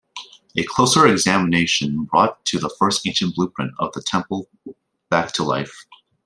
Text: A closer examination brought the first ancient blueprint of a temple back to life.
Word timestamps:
A 0.57 0.63
closer 0.65 1.05
examination 1.07 2.05
brought 2.05 2.43
the 2.51 2.75
first 2.79 3.05
ancient 3.05 3.35
blueprint 3.35 3.71
of 3.77 3.93
a 3.95 4.01
temple 4.01 4.49
back 5.11 5.31
to 5.33 5.43
life. 5.43 5.85